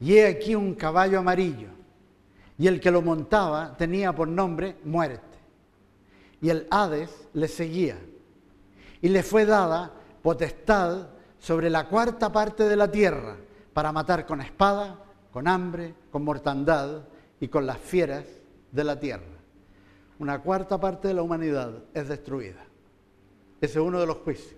[0.00, 1.68] y he aquí un caballo amarillo,
[2.58, 5.38] y el que lo montaba tenía por nombre muerte,
[6.40, 7.98] y el Hades le seguía,
[9.00, 13.36] y le fue dada potestad sobre la cuarta parte de la tierra
[13.72, 14.98] para matar con espada,
[15.32, 17.02] con hambre, con mortandad
[17.40, 18.24] y con las fieras
[18.72, 19.33] de la tierra
[20.18, 22.64] una cuarta parte de la humanidad es destruida.
[23.60, 24.54] Ese es uno de los juicios.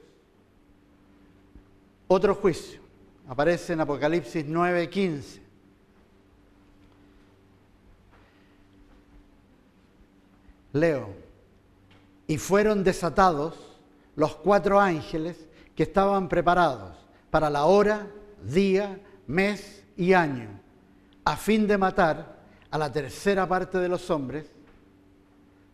[2.09, 2.81] Otro juicio
[3.29, 5.41] aparece en Apocalipsis 9:15.
[10.73, 11.09] Leo,
[12.27, 13.55] y fueron desatados
[14.15, 16.97] los cuatro ángeles que estaban preparados
[17.31, 18.09] para la hora,
[18.43, 20.61] día, mes y año,
[21.25, 22.37] a fin de matar
[22.71, 24.56] a la tercera parte de los hombres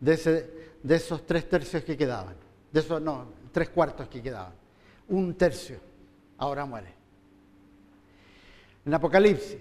[0.03, 2.35] de, esos tres tercios que quedaban.
[2.71, 4.53] De esos, no, tres cuartos que quedaban.
[5.07, 5.79] Un tercio
[6.37, 6.93] ahora muere.
[8.85, 9.57] En Apocalipsis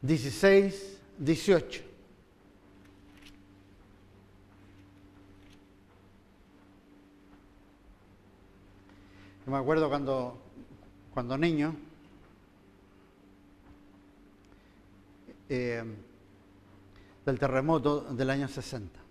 [0.00, 1.82] 16, 18.
[9.44, 10.38] Yo me acuerdo cuando,
[11.12, 11.74] cuando niño,
[15.48, 15.82] eh,
[17.24, 19.07] del terremoto del año 60.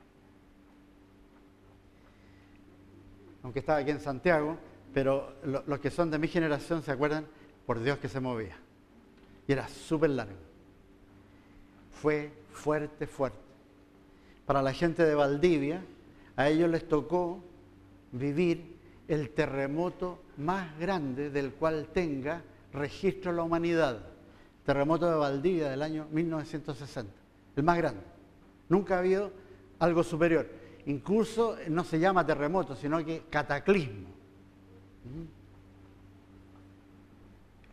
[3.47, 4.57] Aunque estaba aquí en Santiago,
[4.93, 7.25] pero los que son de mi generación se acuerdan,
[7.65, 8.57] por Dios que se movía.
[9.47, 10.35] Y era súper largo.
[11.93, 13.39] Fue fuerte, fuerte.
[14.45, 15.81] Para la gente de Valdivia,
[16.35, 17.41] a ellos les tocó
[18.11, 18.75] vivir
[19.07, 22.41] el terremoto más grande del cual tenga
[22.73, 24.09] registro la humanidad.
[24.65, 27.13] Terremoto de Valdivia del año 1960,
[27.55, 28.01] el más grande.
[28.67, 29.31] Nunca ha habido
[29.79, 30.66] algo superior.
[30.87, 34.07] Incluso no se llama terremoto, sino que cataclismo.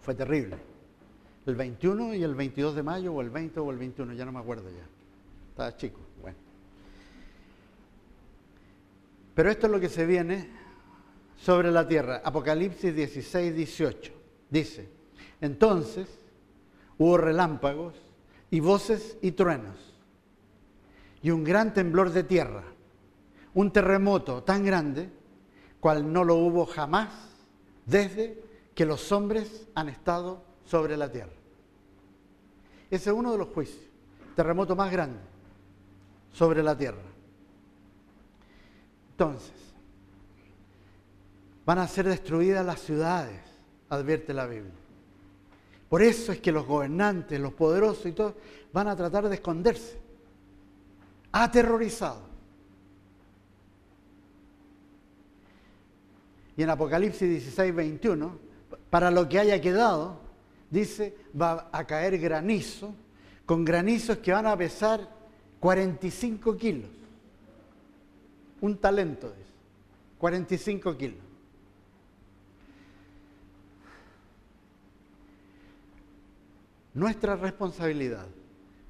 [0.00, 0.56] Fue terrible.
[1.46, 4.32] El 21 y el 22 de mayo, o el 20 o el 21, ya no
[4.32, 4.84] me acuerdo ya.
[5.50, 6.36] Estaba chico, bueno.
[9.36, 10.50] Pero esto es lo que se viene
[11.36, 12.20] sobre la tierra.
[12.24, 14.12] Apocalipsis 16, 18.
[14.50, 14.88] Dice,
[15.40, 16.08] entonces
[16.98, 17.94] hubo relámpagos
[18.50, 19.94] y voces y truenos
[21.22, 22.73] y un gran temblor de tierra
[23.54, 25.10] un terremoto tan grande
[25.80, 27.10] cual no lo hubo jamás
[27.86, 28.42] desde
[28.74, 31.32] que los hombres han estado sobre la tierra.
[32.90, 33.84] Ese es uno de los juicios,
[34.34, 35.18] terremoto más grande
[36.32, 37.02] sobre la tierra.
[39.10, 39.52] Entonces,
[41.64, 43.40] van a ser destruidas las ciudades,
[43.88, 44.72] advierte la Biblia.
[45.88, 48.34] Por eso es que los gobernantes, los poderosos y todos
[48.72, 50.00] van a tratar de esconderse,
[51.30, 52.33] aterrorizados.
[56.56, 58.38] Y en Apocalipsis 16, 21,
[58.90, 60.20] para lo que haya quedado,
[60.70, 62.94] dice, va a caer granizo,
[63.44, 65.08] con granizos que van a pesar
[65.60, 66.90] 45 kilos.
[68.60, 69.50] Un talento, dice,
[70.18, 71.18] 45 kilos.
[76.94, 78.26] Nuestra responsabilidad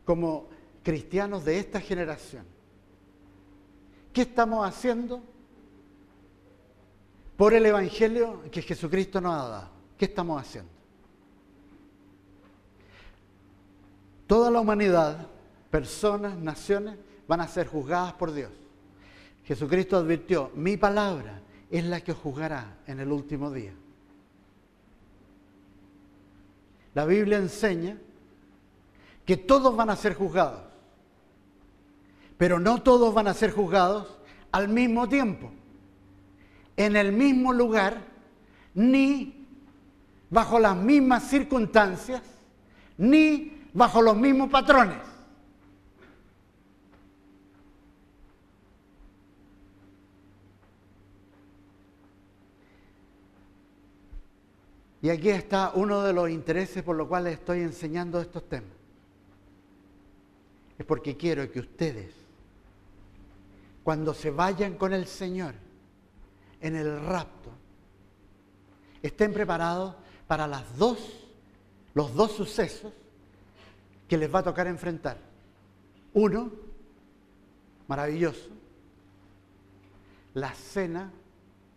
[0.05, 0.49] como
[0.83, 2.45] cristianos de esta generación,
[4.12, 5.23] ¿qué estamos haciendo?
[7.37, 9.68] Por el Evangelio que Jesucristo nos ha dado.
[9.99, 10.70] ¿Qué estamos haciendo?
[14.26, 15.26] Toda la humanidad,
[15.70, 18.51] personas, naciones, van a ser juzgadas por Dios.
[19.45, 23.74] Jesucristo advirtió, mi palabra es la que os juzgará en el último día.
[26.95, 27.99] La Biblia enseña
[29.26, 30.62] que todos van a ser juzgados,
[32.39, 34.18] pero no todos van a ser juzgados
[34.53, 35.51] al mismo tiempo,
[36.77, 38.03] en el mismo lugar,
[38.75, 39.47] ni
[40.31, 42.22] bajo las mismas circunstancias,
[42.99, 44.99] ni bajo los mismos patrones.
[55.03, 58.70] Y aquí está uno de los intereses por los cuales estoy enseñando estos temas.
[60.79, 62.14] Es porque quiero que ustedes,
[63.83, 65.64] cuando se vayan con el Señor
[66.65, 67.51] en el rapto,
[69.03, 69.95] estén preparados
[70.27, 70.77] para los
[72.15, 72.91] dos sucesos
[74.09, 75.19] que les va a tocar enfrentar.
[76.15, 76.51] Uno,
[77.87, 78.49] maravilloso,
[80.33, 81.12] la cena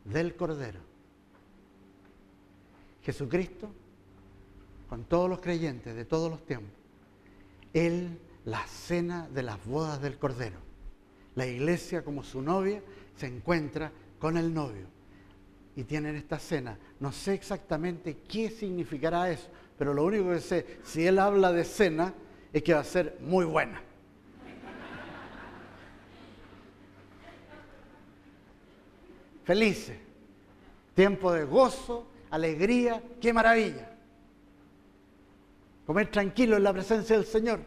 [0.06, 0.80] del Cordero.
[3.04, 3.70] Jesucristo,
[4.88, 6.72] con todos los creyentes de todos los tiempos,
[7.74, 10.60] Él, la cena de las bodas del Cordero.
[11.36, 12.82] La iglesia como su novia
[13.18, 14.88] se encuentra con el novio
[15.76, 16.78] y tienen esta cena.
[17.00, 19.48] No sé exactamente qué significará eso,
[19.78, 22.14] pero lo único que sé, si Él habla de cena,
[22.52, 23.82] es que va a ser muy buena.
[29.44, 29.98] Felices,
[30.94, 33.92] tiempo de gozo, alegría, qué maravilla.
[35.86, 37.62] Comer tranquilo en la presencia del Señor.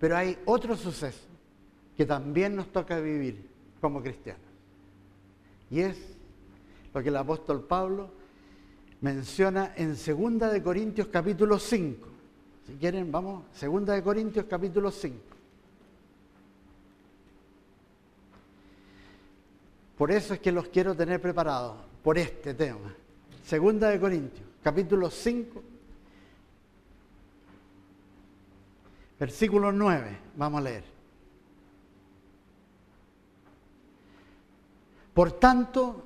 [0.00, 1.28] Pero hay otro suceso
[1.96, 3.53] que también nos toca vivir
[3.84, 4.40] como cristianos.
[5.70, 5.98] Y es
[6.94, 8.08] lo que el apóstol Pablo
[9.02, 12.08] menciona en 2 de Corintios capítulo 5.
[12.66, 15.16] Si quieren, vamos, 2 de Corintios capítulo 5.
[19.98, 22.94] Por eso es que los quiero tener preparados por este tema.
[23.44, 25.62] Segunda de Corintios, capítulo 5,
[29.20, 30.93] versículo 9, vamos a leer.
[35.14, 36.02] Por tanto,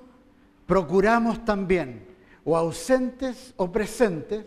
[0.66, 2.06] procuramos también,
[2.44, 4.44] o ausentes o presentes,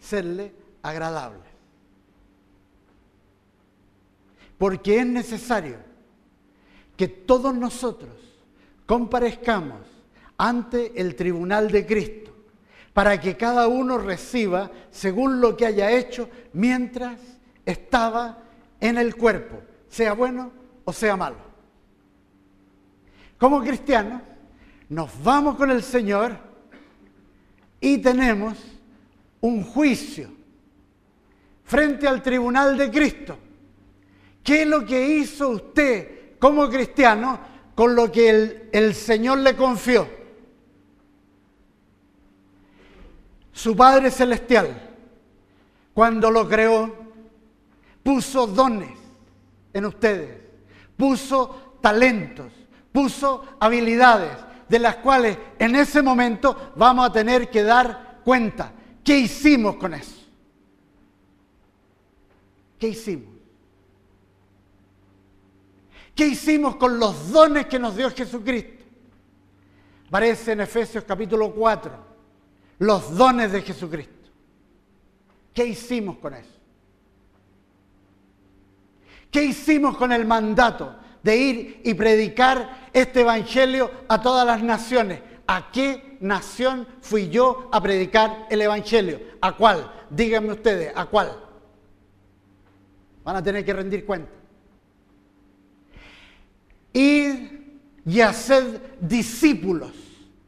[0.00, 0.52] serle
[0.82, 1.42] agradables.
[4.58, 5.76] Porque es necesario
[6.96, 8.12] que todos nosotros
[8.84, 9.80] comparezcamos
[10.36, 12.32] ante el tribunal de Cristo,
[12.92, 17.20] para que cada uno reciba según lo que haya hecho mientras
[17.64, 18.38] estaba
[18.80, 20.50] en el cuerpo, sea bueno
[20.84, 21.49] o sea malo.
[23.40, 24.22] Como cristianos,
[24.88, 26.36] nos vamos con el Señor
[27.80, 28.56] y tenemos
[29.40, 30.30] un juicio
[31.64, 33.36] frente al tribunal de Cristo.
[34.44, 37.38] ¿Qué es lo que hizo usted como cristiano
[37.74, 40.06] con lo que el, el Señor le confió.
[43.52, 44.90] Su Padre Celestial,
[45.94, 46.94] cuando lo creó,
[48.02, 48.98] puso dones
[49.72, 50.40] en ustedes,
[50.96, 52.52] puso talentos,
[52.92, 54.32] puso habilidades,
[54.68, 58.72] de las cuales en ese momento vamos a tener que dar cuenta.
[59.02, 60.16] ¿Qué hicimos con eso?
[62.78, 63.34] ¿Qué hicimos?
[66.14, 68.84] ¿Qué hicimos con los dones que nos dio Jesucristo?
[70.08, 71.92] Aparece en Efesios capítulo 4,
[72.80, 74.28] los dones de Jesucristo.
[75.54, 76.60] ¿Qué hicimos con eso?
[79.30, 85.20] ¿Qué hicimos con el mandato de ir y predicar este evangelio a todas las naciones?
[85.46, 89.20] ¿A qué nación fui yo a predicar el evangelio?
[89.40, 89.92] ¿A cuál?
[90.08, 91.36] Díganme ustedes, ¿a cuál?
[93.24, 94.30] Van a tener que rendir cuenta.
[96.92, 97.34] Id
[98.06, 99.92] y haced discípulos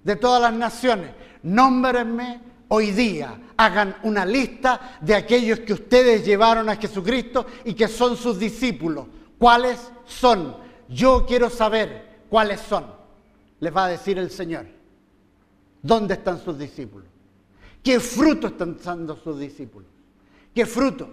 [0.03, 1.11] de todas las naciones.
[1.43, 3.39] Nómbrenme hoy día.
[3.57, 9.07] Hagan una lista de aquellos que ustedes llevaron a Jesucristo y que son sus discípulos.
[9.39, 10.62] ¿Cuáles son?
[10.93, 12.87] Yo quiero saber cuáles son.
[13.61, 14.67] Les va a decir el Señor.
[15.83, 17.09] ¿Dónde están sus discípulos?
[17.83, 19.89] ¿Qué fruto están dando sus discípulos?
[20.55, 21.09] ¿Qué fruto?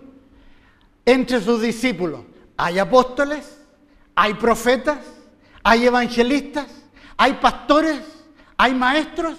[1.06, 2.22] Entre sus discípulos
[2.56, 3.58] hay apóstoles,
[4.16, 5.00] hay profetas,
[5.64, 6.68] hay evangelistas,
[7.18, 8.02] hay pastores,
[8.58, 9.38] hay maestros.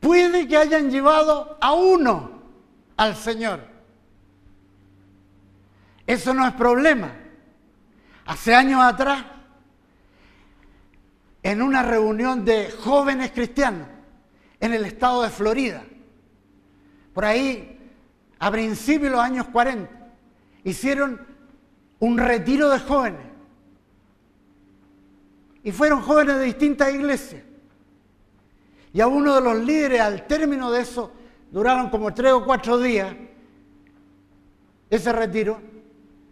[0.00, 2.42] Puede que hayan llevado a uno
[2.96, 3.60] al Señor.
[6.06, 7.12] Eso no es problema.
[8.28, 9.24] Hace años atrás,
[11.42, 13.88] en una reunión de jóvenes cristianos
[14.60, 15.82] en el estado de Florida,
[17.14, 17.80] por ahí,
[18.38, 19.90] a principios de los años 40,
[20.62, 21.26] hicieron
[22.00, 23.26] un retiro de jóvenes.
[25.64, 27.42] Y fueron jóvenes de distintas iglesias.
[28.92, 31.10] Y a uno de los líderes, al término de eso,
[31.50, 33.16] duraron como tres o cuatro días,
[34.90, 35.77] ese retiro,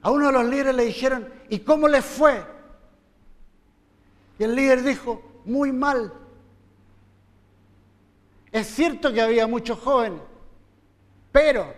[0.06, 2.40] a uno de los líderes le dijeron, ¿y cómo les fue?
[4.38, 6.12] Y el líder dijo, muy mal.
[8.52, 10.20] Es cierto que había muchos jóvenes,
[11.32, 11.74] pero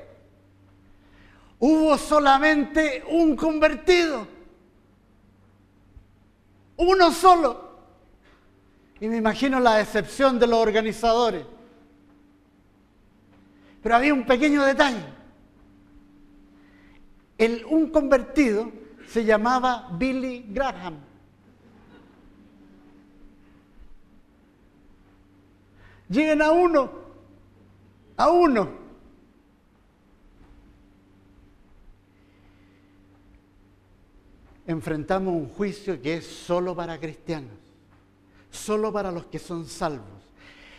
[1.59, 4.27] hubo solamente un convertido,
[6.77, 7.79] uno solo.
[9.01, 11.47] Y me imagino la decepción de los organizadores.
[13.83, 15.18] Pero había un pequeño detalle.
[17.39, 18.73] Un convertido
[19.07, 20.97] se llamaba Billy Graham.
[26.09, 26.91] Lleguen a uno,
[28.17, 28.89] a uno.
[34.67, 37.57] Enfrentamos un juicio que es solo para cristianos,
[38.51, 40.18] solo para los que son salvos.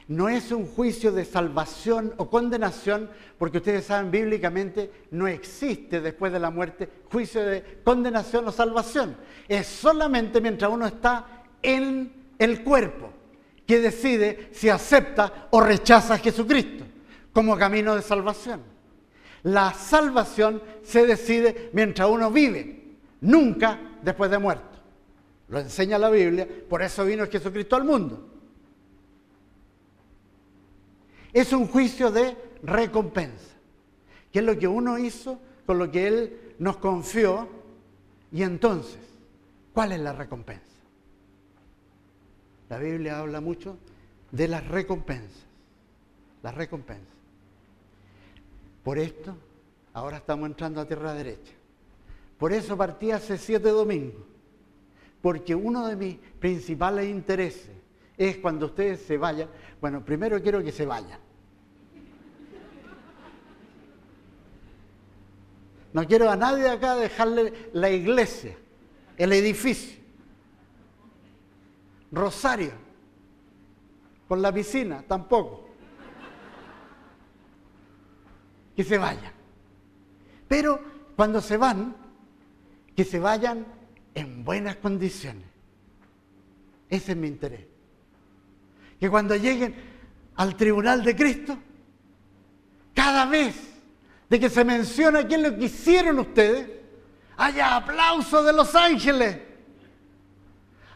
[0.10, 6.34] No es un juicio de salvación o condenación, porque ustedes saben bíblicamente no existe después
[6.34, 9.16] de la muerte juicio de condenación o salvación.
[9.48, 13.14] Es solamente mientras uno está en el cuerpo
[13.68, 16.86] que decide si acepta o rechaza a Jesucristo
[17.32, 18.62] como camino de salvación.
[19.44, 24.80] La salvación se decide mientras uno vive, nunca después de muerto.
[25.50, 28.39] Lo enseña la Biblia, por eso vino Jesucristo al mundo.
[31.34, 33.56] Es un juicio de recompensa,
[34.32, 37.48] que es lo que uno hizo con lo que Él nos confió.
[38.32, 39.00] Y entonces,
[39.74, 40.64] ¿cuál es la recompensa?
[42.70, 43.78] La Biblia habla mucho
[44.32, 45.46] de las recompensas.
[46.42, 47.08] Las recompensas.
[48.84, 49.36] Por esto,
[49.94, 51.54] ahora estamos entrando a tierra derecha.
[52.38, 54.24] Por eso partí hace siete domingos.
[55.22, 57.79] Porque uno de mis principales intereses
[58.20, 59.50] es cuando ustedes se vayan.
[59.80, 61.20] Bueno, primero quiero que se vayan.
[65.94, 68.56] No quiero a nadie acá dejarle la iglesia,
[69.18, 69.98] el edificio.
[72.12, 72.74] Rosario.
[74.28, 75.70] Con la piscina, tampoco.
[78.76, 79.32] Que se vayan.
[80.48, 80.80] Pero
[81.16, 81.96] cuando se van,
[82.96, 83.66] que se vayan
[84.14, 85.48] en buenas condiciones.
[86.90, 87.69] Ese es mi interés.
[89.00, 89.76] Que cuando lleguen
[90.36, 91.58] al tribunal de Cristo,
[92.94, 93.56] cada vez
[94.30, 96.70] de que se menciona es lo que hicieron ustedes,
[97.38, 99.50] haya aplausos de los ángeles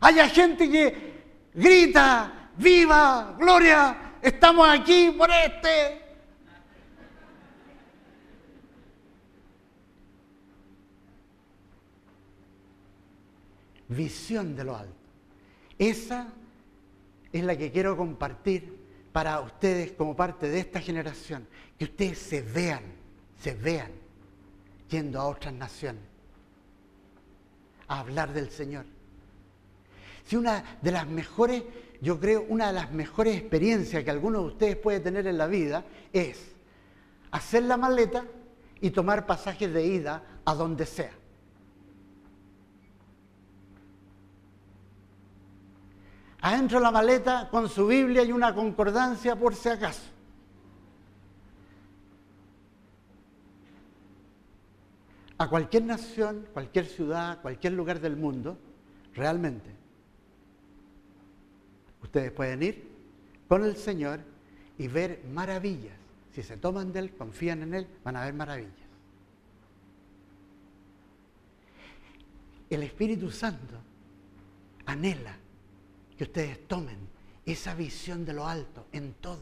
[0.04, 1.24] haya gente que
[1.54, 6.02] grita, viva, gloria, estamos aquí por este.
[13.88, 14.96] Visión de lo alto.
[15.78, 16.28] Esa
[17.34, 18.78] es la que quiero compartir
[19.12, 21.48] para ustedes como parte de esta generación.
[21.78, 22.84] Que ustedes se vean,
[23.42, 23.92] se vean
[24.90, 26.04] yendo a otras naciones
[27.88, 28.86] a hablar del Señor.
[30.26, 31.64] Si una de las mejores,
[32.02, 35.48] yo creo, una de las mejores experiencias que alguno de ustedes puede tener en la
[35.48, 36.54] vida es
[37.32, 38.26] hacer la maleta
[38.80, 41.12] y tomar pasajes de ida a donde sea.
[46.44, 50.04] Adentro de la maleta con su Biblia y una concordancia por si acaso.
[55.40, 58.58] A cualquier nación, cualquier ciudad, cualquier lugar del mundo,
[59.16, 59.84] realmente
[62.04, 62.88] Ustedes pueden ir
[63.48, 64.20] con el Señor
[64.78, 65.98] y ver maravillas.
[66.32, 68.72] Si se toman de Él, confían en Él, van a ver maravillas.
[72.70, 73.76] El Espíritu Santo
[74.86, 75.36] anhela
[76.18, 76.98] que ustedes tomen
[77.46, 79.42] esa visión de lo alto en todo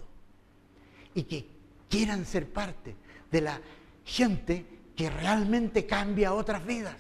[1.14, 1.46] y que
[1.90, 2.96] quieran ser parte
[3.32, 3.60] de la
[4.06, 4.66] gente
[4.96, 6.96] que realmente cambia otras vidas.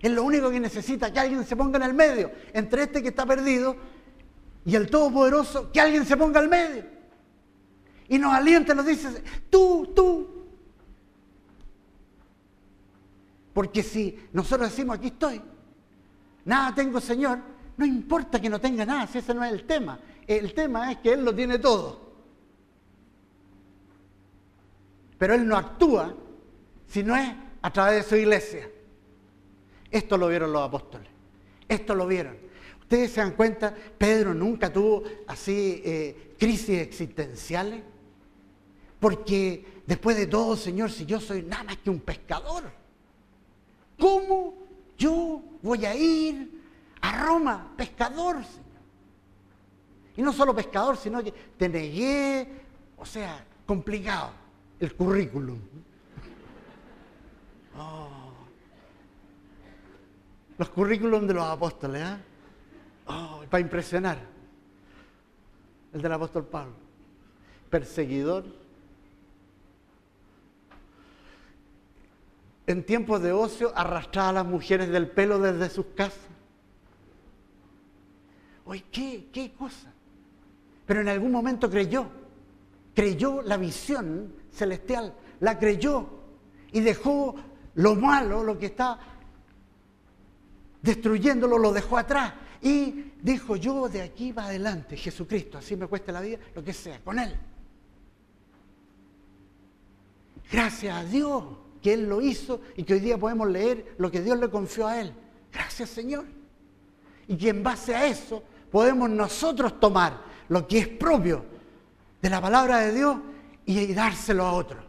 [0.00, 3.08] Es lo único que necesita que alguien se ponga en el medio entre este que
[3.08, 3.76] está perdido
[4.64, 6.84] y el Todopoderoso, que alguien se ponga al medio.
[8.08, 10.28] Y nos alienta, nos dice, tú, tú.
[13.52, 15.40] Porque si nosotros decimos, aquí estoy,
[16.44, 17.38] nada tengo, Señor,
[17.80, 19.98] no importa que no tenga nada, si ese no es el tema.
[20.26, 21.98] El tema es que Él lo tiene todo.
[25.16, 26.14] Pero Él no actúa
[26.86, 28.68] si no es a través de su iglesia.
[29.90, 31.08] Esto lo vieron los apóstoles.
[31.66, 32.36] Esto lo vieron.
[32.80, 37.82] Ustedes se dan cuenta, Pedro nunca tuvo así eh, crisis existenciales.
[38.98, 42.64] Porque después de todo, Señor, si yo soy nada más que un pescador,
[43.98, 44.52] ¿cómo
[44.98, 46.59] yo voy a ir
[47.00, 48.70] a Roma, pescador, Señor?
[50.16, 52.46] Y no solo pescador, sino que te negué,
[52.98, 54.30] o sea, complicado
[54.78, 55.58] el currículum.
[57.82, 58.08] Oh.
[60.58, 62.16] Los currículums de los apóstoles, ¿eh?
[63.48, 64.18] Para impresionar.
[65.94, 66.74] El del apóstol Pablo.
[67.70, 68.44] Perseguidor.
[72.66, 76.20] En tiempos de ocio arrastraba a las mujeres del pelo desde sus casas.
[78.70, 79.92] Oye, ¿qué, qué cosa?
[80.86, 82.06] Pero en algún momento creyó.
[82.94, 85.12] Creyó la visión celestial.
[85.40, 86.08] La creyó.
[86.70, 87.34] Y dejó
[87.74, 89.00] lo malo, lo que está
[90.82, 92.32] destruyéndolo, lo dejó atrás.
[92.62, 96.72] Y dijo, yo de aquí va adelante, Jesucristo, así me cueste la vida, lo que
[96.72, 97.34] sea, con Él.
[100.52, 101.42] Gracias a Dios
[101.82, 104.86] que Él lo hizo y que hoy día podemos leer lo que Dios le confió
[104.86, 105.12] a Él.
[105.52, 106.24] Gracias Señor.
[107.26, 111.44] Y que en base a eso podemos nosotros tomar lo que es propio
[112.20, 113.16] de la palabra de Dios
[113.66, 114.84] y dárselo a otros.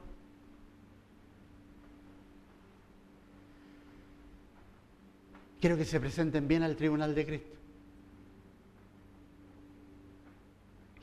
[5.60, 7.58] Quiero que se presenten bien al tribunal de Cristo.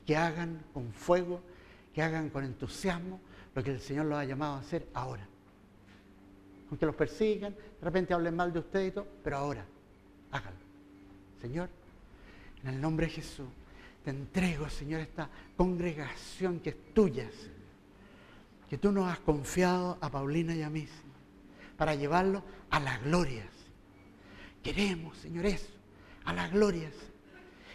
[0.04, 1.40] Que hagan con fuego,
[1.94, 3.20] que hagan con entusiasmo
[3.54, 5.26] lo que el Señor los ha llamado a hacer ahora.
[6.70, 9.64] Aunque los persigan, de repente hablen mal de usted y todo, pero ahora,
[10.32, 10.60] háganlo.
[11.40, 11.68] Señor,
[12.62, 13.46] en el nombre de Jesús,
[14.04, 17.28] te entrego, Señor, esta congregación que es tuya,
[18.68, 20.86] que tú nos has confiado a Paulina y a mí,
[21.76, 23.44] para llevarlo a la gloria.
[24.62, 25.68] Queremos, Señor, eso,
[26.24, 26.92] a las glorias.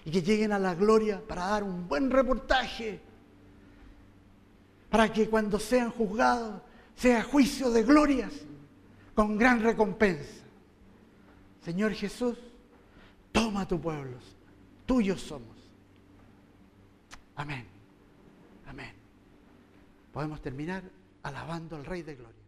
[0.06, 3.00] Y que lleguen a la gloria para dar un buen reportaje.
[4.90, 6.62] Para que cuando sean juzgados
[6.96, 8.34] sea juicio de glorias
[9.16, 10.44] con gran recompensa.
[11.64, 12.38] Señor Jesús,
[13.32, 14.18] toma tu pueblo.
[14.86, 15.58] Tuyos somos.
[17.36, 17.66] Amén.
[18.68, 18.94] Amén.
[20.12, 20.84] Podemos terminar
[21.24, 22.43] alabando al Rey de Gloria.